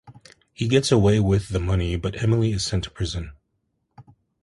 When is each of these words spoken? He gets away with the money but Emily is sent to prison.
He 0.51 0.67
gets 0.67 0.91
away 0.91 1.19
with 1.19 1.49
the 1.49 1.59
money 1.59 1.95
but 1.95 2.23
Emily 2.23 2.53
is 2.53 2.63
sent 2.63 2.85
to 2.85 2.89
prison. 2.89 3.33